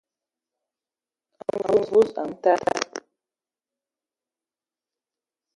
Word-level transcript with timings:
A 1.43 1.53
Mvu 1.75 1.99
a 2.05 2.05
man 2.15 2.31
taa, 2.41 2.59